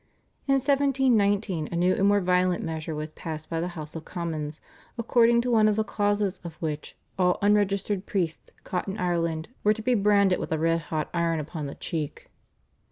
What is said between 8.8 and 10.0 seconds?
in Ireland were to be